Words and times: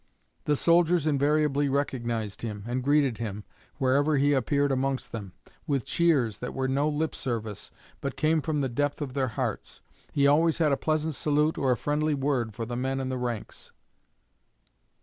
The 0.45 0.55
soldiers 0.55 1.05
invariably 1.05 1.69
recognized 1.69 2.41
him, 2.41 2.63
and 2.65 2.81
greeted 2.81 3.19
him, 3.19 3.43
wherever 3.77 4.17
he 4.17 4.33
appeared 4.33 4.71
amongst 4.71 5.11
them, 5.11 5.33
with 5.67 5.85
cheers 5.85 6.39
that 6.39 6.55
were 6.55 6.67
no 6.67 6.89
lip 6.89 7.13
service, 7.13 7.69
but 8.01 8.15
came 8.17 8.41
from 8.41 8.61
the 8.61 8.67
depth 8.67 8.99
of 8.99 9.13
their 9.13 9.27
hearts. 9.27 9.83
He 10.11 10.25
always 10.25 10.57
had 10.57 10.71
a 10.71 10.75
pleasant 10.75 11.13
salute 11.13 11.59
or 11.59 11.71
a 11.71 11.77
friendly 11.77 12.15
word 12.15 12.55
for 12.55 12.65
the 12.65 12.75
men 12.75 12.99
in 12.99 13.09
the 13.09 13.19
ranks." 13.19 13.73